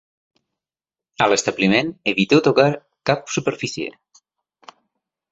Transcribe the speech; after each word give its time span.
A 1.25 1.25
l'establiment, 1.33 1.91
eviteu 2.11 2.41
tocar 2.47 2.65
cap 3.09 3.29
superfície. 3.35 3.91